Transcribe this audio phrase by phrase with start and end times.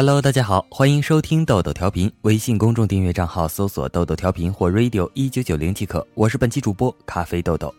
[0.00, 2.08] Hello，大家好，欢迎收听豆豆调频。
[2.20, 6.06] 微信公众订阅账号搜索“豆豆调频”或 “radio 一九九零”即可。
[6.14, 7.74] 我是本期主播咖啡豆豆。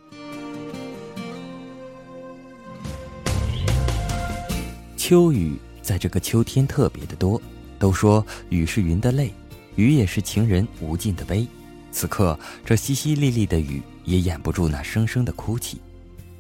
[4.98, 7.42] 秋雨在这个秋天特别的多，
[7.80, 9.34] 都说雨是云的泪，
[9.78, 11.48] 雨也是情人无尽的悲。
[11.90, 15.80] 此刻，这淅淅沥沥的雨也掩不住那声声的哭泣。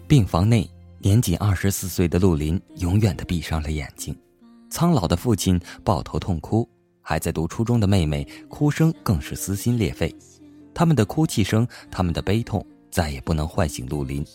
[0.10, 4.14] 病房内，年仅二十四岁的陆林永远的闭上了眼睛。
[4.70, 6.68] 苍老的父亲抱头痛哭，
[7.02, 10.16] 还在读初中的妹妹哭声更是撕心裂肺。
[10.74, 14.26] 他们的哭泣声，他们的悲痛，再也不能唤醒陆林。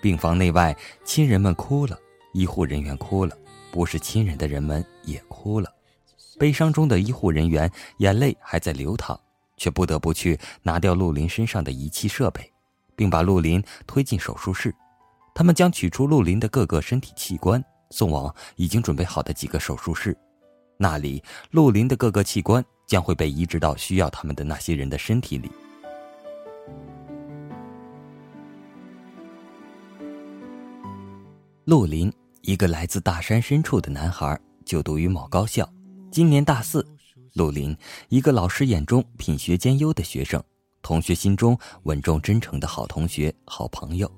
[0.00, 1.96] 病房内外，亲人们哭了，
[2.32, 3.36] 医护人员哭了，
[3.70, 5.72] 不是亲人的人们也哭了。
[6.38, 9.18] 悲伤中的医护人员眼泪还在流淌，
[9.56, 12.52] 却不得不去拿掉陆林身上的仪器设备，
[12.96, 14.74] 并把陆林推进手术室。
[15.34, 17.64] 他们将取出陆林的各个身体器官。
[17.92, 20.16] 送往已经准备好的几个手术室，
[20.78, 25.50] 那里陆林的各个器官将会被移植到需要他们的那些人的身体里。
[31.64, 35.70] 陆林，一个来自大山深处的男孩，就读于某高校，
[36.10, 36.84] 今年大四。
[37.34, 37.74] 陆林，
[38.08, 40.42] 一个老师眼中品学兼优的学生，
[40.82, 44.10] 同学心中稳重真诚的好同学、好朋友。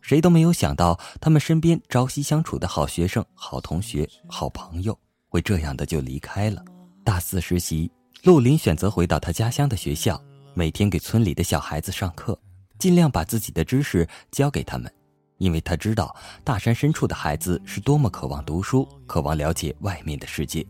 [0.00, 4.98] 谁都没有想到，他们身边朝夕相处的好学生、好同学、好朋友，
[5.28, 6.64] 会这样的就离开了。
[7.04, 7.90] 大四实习，
[8.22, 10.20] 陆林选择回到他家乡的学校，
[10.54, 12.38] 每天给村里的小孩子上课，
[12.78, 14.92] 尽量把自己的知识教给他们，
[15.38, 16.14] 因为他知道
[16.44, 20.66] 大山深处的孩子是多么渴望读书，渴望了解外面的世界。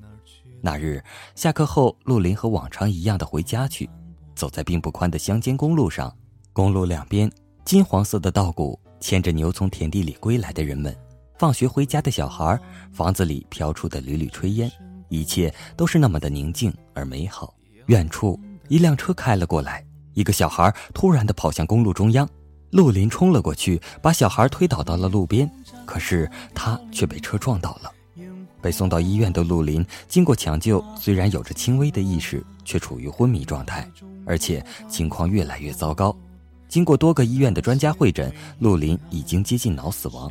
[0.63, 1.03] 那日
[1.35, 3.89] 下课后，陆林和往常一样的回家去，
[4.35, 6.15] 走在并不宽的乡间公路上，
[6.53, 7.31] 公路两边
[7.65, 8.79] 金黄色的稻谷。
[9.03, 10.95] 牵着牛从田地里归来的人们，
[11.39, 12.61] 放学回家的小孩，
[12.93, 14.71] 房子里飘出的缕缕炊烟，
[15.09, 17.55] 一切都是那么的宁静而美好。
[17.87, 18.39] 远处
[18.69, 22.29] 一辆车开了过来，一个小孩突然的跑向公路中央，
[22.73, 25.51] 陆林冲了过去，把小孩推倒到了路边，
[25.87, 27.91] 可是他却被车撞倒了。
[28.61, 33.91] 被送到医院的陆林经过抢救，虽然有着轻微的意识，却处于昏迷状态，
[34.27, 36.15] 而且情况越来越糟糕。
[36.71, 40.31] 经过多个医院的专家会诊，陆林已经接近脑死亡。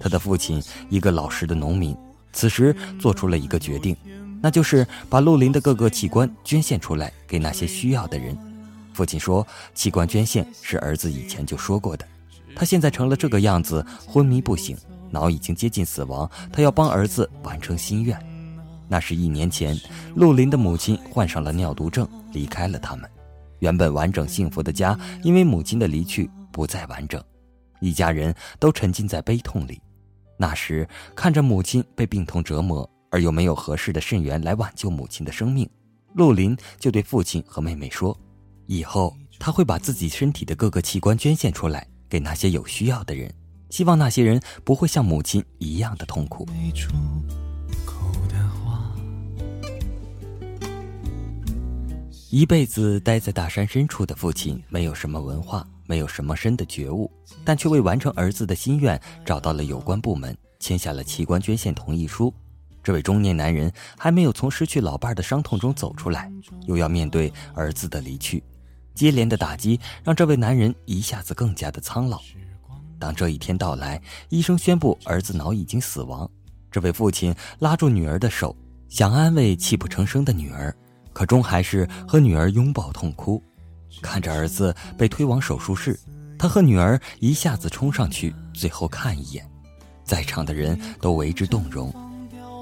[0.00, 0.60] 他的父亲，
[0.90, 1.96] 一个老实的农民，
[2.32, 3.96] 此时做出了一个决定，
[4.42, 8.36] 那就是把陆林的各个器官捐献出来给那些需要的人。
[8.92, 12.04] 父亲说，器官捐献是儿子以前就说过的。
[12.56, 14.76] 他现在成了这个样子，昏迷不醒，
[15.10, 16.28] 脑已经接近死亡。
[16.52, 18.18] 他要帮儿子完成心愿。
[18.88, 19.78] 那是一年前，
[20.16, 23.08] 陆林的母亲患上了尿毒症，离开了他们。
[23.60, 27.22] 原本完整幸福的家，因为母亲的离去不再完整，
[27.80, 29.80] 一家人都沉浸在悲痛里。
[30.38, 35.68] 那时看着母亲被病痛折磨，而又没有合适的肾源来挽救母亲的生命，
[36.14, 38.18] 陆林就对父亲和妹妹说
[38.66, 43.32] ：“以后他会把自己身体的各个器官捐献出来，给那些有需要的人，
[43.70, 46.46] 希望那些人不会像母亲一样的痛苦。”
[52.30, 57.08] 一辈子待在大山深处的父亲，没有什么文化，没有什么深的觉悟，
[57.44, 62.34] 但却为完成儿子的心愿，找到了有关部门，签下了器官捐献同意书。
[62.82, 66.30] 这位中年男人还没有从失去老伴的伤痛中走出来，
[66.66, 68.42] 又要面对儿子的离去，
[68.92, 72.20] 接连的打击让这位男人一下子更加的苍老。
[72.98, 76.28] 当这一天到来，医生宣布儿子脑已经死亡，
[76.72, 78.56] 这位父亲拉住女儿的手，
[78.88, 80.74] 想安慰泣不成声的女儿。
[81.16, 83.42] 可终还是和女儿拥抱痛哭，
[84.02, 85.98] 看着儿子被推往手术室，
[86.38, 89.50] 他和女儿一下子冲上去，最后看一眼，
[90.04, 91.90] 在场的人都为之动容。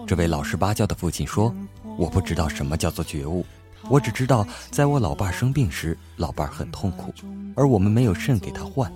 [0.07, 1.53] 这位老实巴交的父亲说
[1.99, 3.45] ：“我不知道什么叫做觉悟，
[3.91, 7.13] 我只知道在我老伴生病时，老伴很痛苦，
[7.57, 8.89] 而我们没有肾给他换。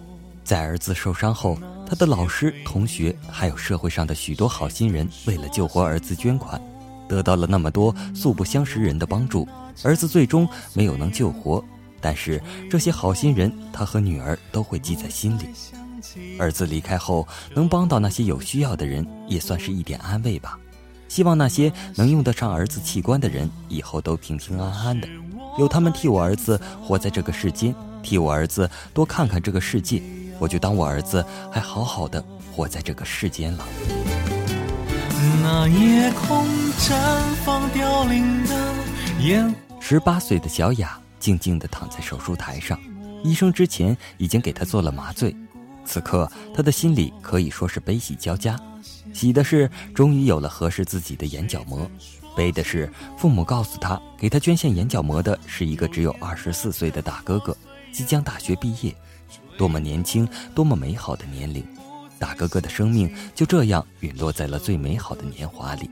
[0.44, 6.62] 在儿子受伤后，他的老师、同学还有社会上的许多好心人，为了救活儿子捐款。”
[7.08, 9.48] 得到了那么多素不相识人的帮助，
[9.82, 11.64] 儿子最终没有能救活，
[12.00, 12.40] 但是
[12.70, 15.46] 这些好心人，他和女儿都会记在心里。
[16.38, 20.58] 儿子离开后，能帮到那些有需要的人，也算是一点安慰吧。
[21.08, 25.08] 希望那些能用得上儿子器官的人，以后都平平安安的，
[25.58, 30.02] 有他们替我儿子活在这个世间，替我儿子多看看这个世界，
[30.38, 32.22] 我就当我儿子还好好的
[32.54, 33.64] 活在这个世间了。
[35.42, 36.46] 那夜空
[36.78, 36.94] 绽
[37.44, 38.74] 放凋零的
[39.20, 39.54] 烟。
[39.80, 42.78] 十八岁的小雅静静地躺在手术台上，
[43.22, 45.34] 医生之前已经给她做了麻醉。
[45.84, 48.58] 此刻，她的心里可以说是悲喜交加。
[49.14, 51.90] 喜的是终于有了合适自己的眼角膜，
[52.36, 57.56] 悲的是父母告诉他，给他捐献眼角膜的是一个只有二十四岁的大哥哥，
[57.90, 58.94] 即将大学毕业，
[59.56, 61.64] 多么年轻，多么美好的年龄，
[62.18, 65.88] 大哥哥的生命就这样陨落在了最美好的年华里。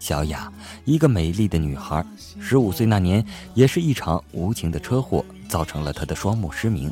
[0.00, 0.52] 小雅，
[0.84, 2.04] 一个美丽的女孩，
[2.40, 6.90] 十五岁那年，也是一场无情的车祸造成了她的双目失明。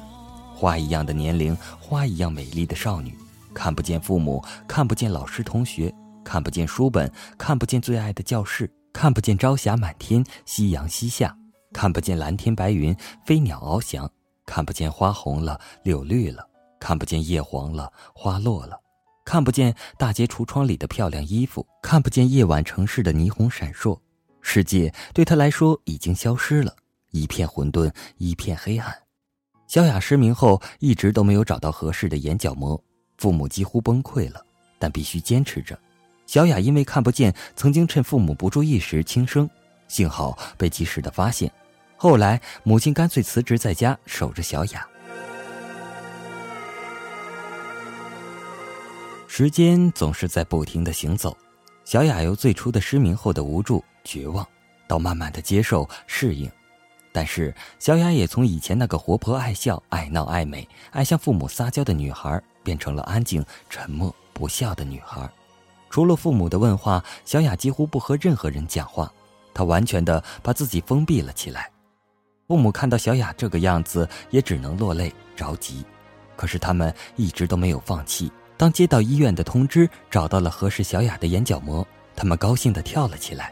[0.54, 3.16] 花一样的年龄，花一样美丽的少女，
[3.52, 5.92] 看不见父母，看不见老师同学，
[6.22, 11.36] 看不见书本，看不见最爱的教室，看不见朝霞满天，夕阳西下，
[11.72, 14.08] 看不见蓝天白云，飞鸟翱翔，
[14.46, 16.46] 看不见花红了，柳绿了，
[16.80, 18.80] 看不见叶黄了，花落了。
[19.24, 23.96] 看不见大街橱窗里的漂亮衣服，看不见夜晚城市的霓虹闪烁，
[24.40, 26.74] 世界对他来说已经消失了，
[27.12, 28.92] 一片混沌，一片黑暗。
[29.68, 32.82] 小雅失明后一直都没有找到合适的眼角膜，
[33.18, 34.44] 父母几乎崩溃了，
[34.80, 35.78] 但必须坚持着。
[36.26, 39.48] 小雅因为看不见，曾经趁父母不注意时轻生，
[39.86, 41.52] 幸好被及时的发现。
[41.96, 44.88] 后来母亲干脆辞职在家守着小雅。
[49.40, 51.34] 时间总是在不停的行走，
[51.86, 54.46] 小雅由最初的失明后的无助、绝望，
[54.86, 56.46] 到慢慢的接受、适应，
[57.10, 65.26] 但是小雅也从以前那个活泼、爱笑、爱闹、爱美、爱向父母撒娇的女孩，变成了安静、沉默、不笑的女孩。
[65.88, 69.10] 除了父母的问话，小雅几乎不和任何人讲话，
[69.54, 71.70] 她完全的把自己封闭了起来。
[72.46, 75.82] 父母看到小雅这个样子，也只能落泪着急，
[76.36, 78.30] 可是他们一直都没有放弃。
[78.60, 83.50] 当接到医院的通知，找到了合适小雅的眼角膜，他们高兴地跳了起来。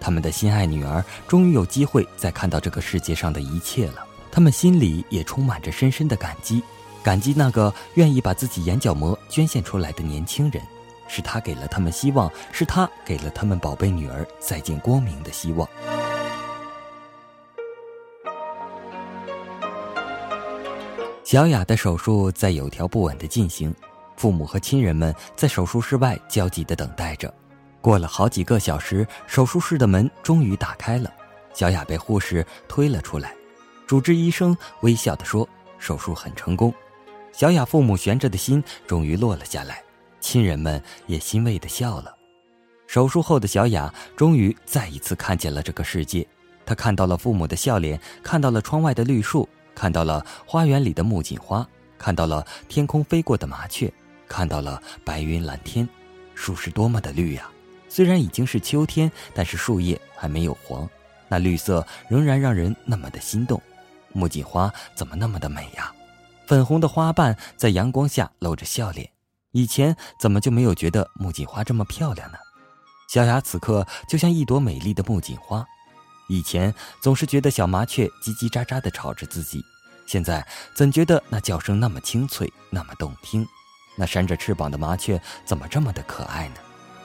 [0.00, 4.06] 他们的心爱女儿终于有机会再看到这个世界上的一切了。
[4.32, 6.62] 他们心里也充满着深深的感激，
[7.02, 10.62] 感激那个愿意把自己眼角膜捐献出来的年轻人，
[11.08, 15.68] 是他给了他们希望，是他给了他们宝贝女儿再见光明的希望。
[21.22, 23.74] 小雅的手术在有条不紊地进行。
[24.18, 27.32] 父母和亲人们在手术室外焦急地等待着。
[27.80, 31.10] 过了好几个小时，手术室的门终于打开了，
[31.54, 33.32] 小雅被护士推了出来。
[33.86, 35.48] 主治医生微笑地说
[35.78, 36.74] ：“手术很成功。”
[37.32, 39.80] 小雅父母悬着的心终于落了下来，
[40.18, 42.12] 亲人们也欣慰地笑了。
[42.88, 46.26] 手术后的小雅终于再一次看见了这个世界，
[46.66, 51.64] 她看到了父母的笑脸，看到了窗外的绿树，看到了花园里的木槿花，
[51.96, 53.92] 看到了天空飞过的麻雀。
[54.28, 55.88] 看到了白云蓝天，
[56.34, 57.48] 树是多么的绿呀！
[57.88, 60.88] 虽然已经是秋天，但是树叶还没有黄，
[61.26, 63.60] 那绿色仍然让人那么的心动。
[64.12, 65.92] 木槿花怎么那么的美呀？
[66.46, 69.10] 粉红的花瓣在阳光下露着笑脸。
[69.52, 72.38] 以前怎么就没有觉得木槿花这么漂亮呢？
[73.08, 75.64] 小雅此刻就像一朵美丽的木槿花。
[76.28, 79.64] 以前总是觉得小麻雀叽叽喳喳地吵着自己，
[80.06, 83.46] 现在怎觉得那叫声那么清脆，那么动听？
[84.00, 86.54] 那扇着翅膀的麻雀怎么这么的可爱呢？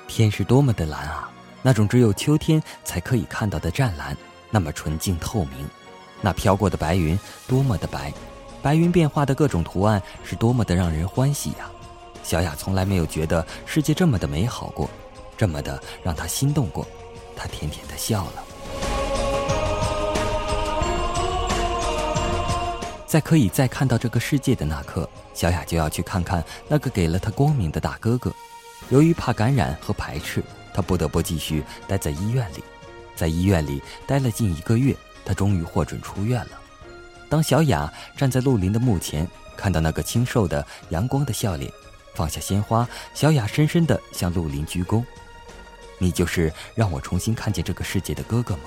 [0.08, 1.28] 天是多么的蓝啊，
[1.64, 4.16] 那种只有秋天才可以看到的湛蓝，
[4.52, 5.68] 那么纯净透明。
[6.22, 8.14] 那飘过的白云多么的白，
[8.62, 11.68] 白云变化的各种图案是多么的让人欢喜呀！
[12.22, 14.88] 小雅从来没有觉得世界这么的美好过，
[15.36, 16.88] 这么的让她心动过。
[17.36, 18.44] 她甜甜的笑了。
[23.14, 25.08] 在可以再看到这个世界的那刻。
[25.36, 28.34] 小雅就要去看看那个给了她光明的大哥哥，
[28.90, 30.44] 由于怕感染和排斥，
[30.74, 32.64] 她不得不继续待在医院里。
[33.16, 36.60] 在医院里待了近一个月，她终于获准出院了。
[37.30, 41.72] 当小雅站在陆林的墓前，看到那个清瘦的、阳光的笑脸，
[42.16, 45.04] 放下鲜花，小雅深深地向陆林鞠躬
[46.02, 48.64] ：“你就是让我重新看见这个世界的哥哥吗？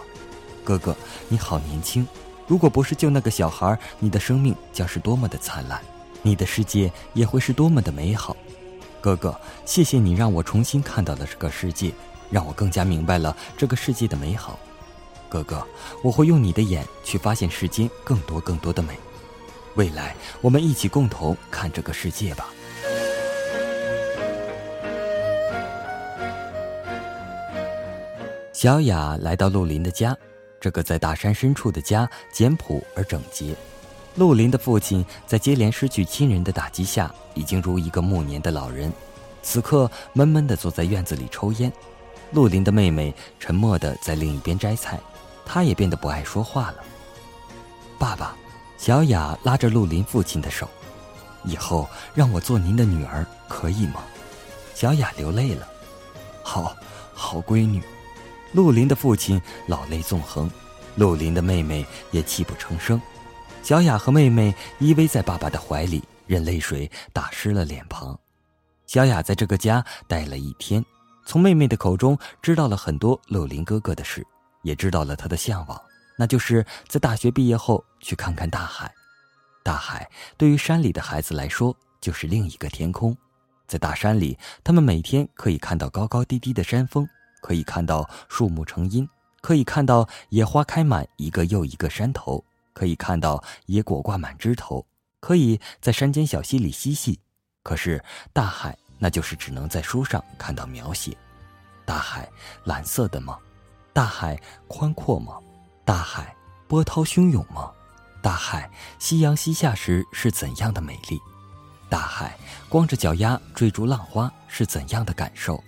[0.63, 0.97] 哥哥，
[1.29, 2.07] 你好年轻。
[2.47, 5.81] 如果不是救那个小孩，你的生命将是多么的灿烂。”
[6.23, 8.37] 你的世界也会是多么的美好，
[9.01, 11.93] 哥哥，谢谢你让我重新看到了这个世界，
[12.31, 14.59] 让我更加明白了这个世界的美好。
[15.29, 15.65] 哥哥，
[16.03, 18.99] 我会用你的眼去发现世间更多更多的美。
[19.77, 22.49] 未来，我们一起共同看这个世界吧。
[28.53, 30.17] 小雅来到陆林的家，
[30.67, 33.55] 这个在大山深处的家简朴而整洁。
[34.17, 38.93] 陆林的父亲在接连失去亲人的打击下，已经如一个暮年的老人，
[39.45, 41.73] 此刻闷闷地坐在院子里抽烟。
[42.33, 44.99] 陆林的妹妹沉默地在另一边摘菜，
[45.45, 46.79] 她也变得不爱说话了。
[47.97, 48.35] 爸爸，
[48.77, 50.69] 小雅拉着陆林父亲的手，
[51.45, 54.03] 以后让我做您的女儿，可以吗？
[54.75, 55.65] 小雅流泪了。
[56.43, 56.75] 好，
[57.15, 57.81] 好闺女。
[58.57, 60.51] 陆林的父亲老泪纵横，
[60.95, 62.99] 陆林的妹妹也泣不成声。
[63.63, 68.19] 小雅和妹妹依偎在爸爸的怀里，任泪水打湿了脸庞。
[68.87, 70.83] 小雅在这个家待了一天，
[71.27, 74.27] 从妹妹的口中知道了很多陆林哥哥的事，
[74.63, 75.79] 也知道了他的向往，
[76.17, 78.91] 那就是在大学毕业后去看看大海。
[79.63, 80.09] 大海
[80.39, 83.15] 对于山里的孩子来说就是另一个天空，
[83.69, 87.07] 在大山里，他们每天可以看到高高低低的山峰，
[87.47, 89.09] 可以看到树木成荫，
[89.41, 94.85] 可以看到野花开满一个又一个山头，可以看到野果挂满枝头，
[95.21, 97.21] 可以在山间小溪里嬉戏。
[97.63, 101.17] 可是大海，那就是只能在书上看到描写。
[101.85, 102.29] 大海
[102.65, 103.39] 蓝色的吗？
[103.93, 104.37] 大海
[104.67, 105.35] 宽阔吗？
[105.85, 106.35] 大海
[106.67, 107.71] 波涛汹涌吗？
[108.21, 111.21] 大海夕阳西下时是怎样的美丽？
[111.89, 112.37] 大海
[112.69, 115.63] 光着脚丫追逐浪花是怎样的感受？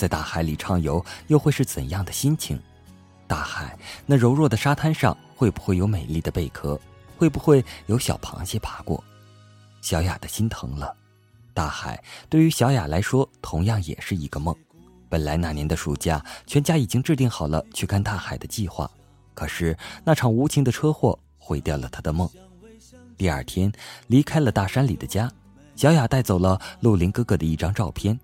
[0.00, 2.58] 在大海里畅游又会是怎样的心情？
[3.26, 6.80] 大海那柔弱的沙滩上会不会有美丽的贝壳？
[7.18, 9.04] 会不会有小螃蟹爬过？
[9.82, 10.96] 小雅的心疼了。
[11.52, 14.56] 大海对于小雅来说，同样也是一个梦。
[15.10, 18.90] 本来那年的暑假，全家已经制定好了去看大海的计划，
[19.34, 22.26] 可是那场无情的车祸毁掉了他的梦。
[23.18, 23.70] 第二天，
[24.06, 25.30] 离开了大山里的家，
[25.76, 28.18] 小雅带走了陆林哥哥的一张照片。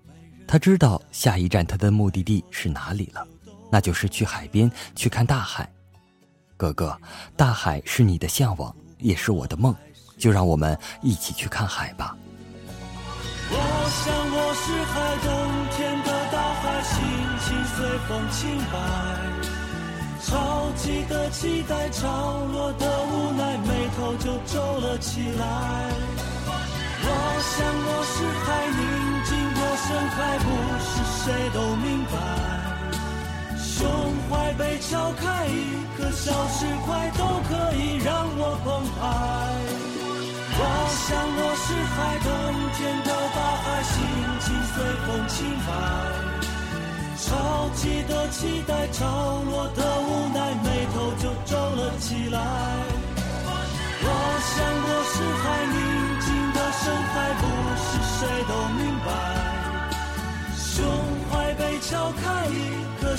[0.47, 3.27] 他知道下一站他的目的地是哪里了，
[3.69, 5.69] 那就是去海边去看大海。
[6.55, 6.97] 哥哥，
[7.35, 9.75] 大海是你的向往，也是我的梦，
[10.17, 12.15] 就让我们一起去看海吧。
[13.49, 15.29] 我想我是海，冬
[15.75, 16.95] 天的大海，心
[17.43, 17.75] 情随
[18.07, 18.75] 风轻摆。
[20.23, 25.91] 潮起的期待，潮落的无奈，眉头就皱了起来。
[26.99, 27.05] 我
[27.39, 28.81] 想我是海，你
[29.87, 30.49] 盛开，不
[30.83, 30.91] 是
[31.23, 32.13] 谁都明白。
[33.57, 33.87] 胸
[34.29, 35.49] 怀被敲开，一
[35.95, 38.99] 颗小石块都可以让我澎湃。
[40.59, 41.65] 我想我是
[41.95, 42.27] 海，冬
[42.75, 43.95] 天的大海，心
[44.41, 44.75] 情随
[45.05, 45.69] 风轻摆。
[47.17, 47.25] 潮
[47.75, 49.66] 起的期待，潮落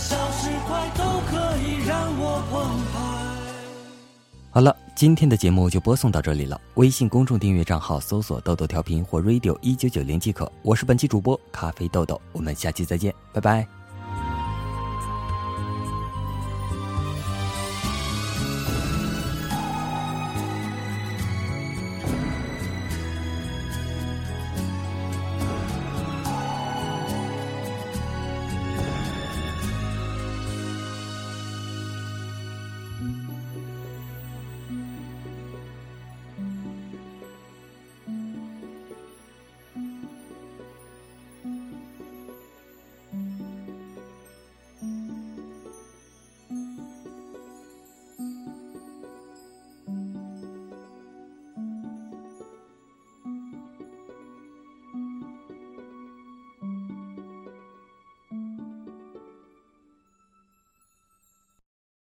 [0.09, 2.53] 小石块都可以让我澎
[2.93, 2.97] 湃。
[4.51, 4.75] 好了。
[4.99, 6.61] 今天的节目就播送到这里了。
[6.75, 10.51] 微信公众订阅账号搜索“豆豆调频”或 “radio 一九九零”即可。
[10.63, 13.78] 我是本期主播咖啡豆豆，我们下期再见，拜拜。